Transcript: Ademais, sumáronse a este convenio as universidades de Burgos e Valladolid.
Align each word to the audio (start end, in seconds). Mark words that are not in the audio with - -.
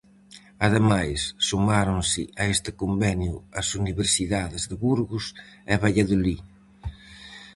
Ademais, 0.67 1.19
sumáronse 1.47 2.21
a 2.41 2.43
este 2.53 2.71
convenio 2.81 3.35
as 3.61 3.67
universidades 3.81 4.63
de 4.69 4.75
Burgos 4.85 5.25
e 5.71 5.73
Valladolid. 5.83 6.39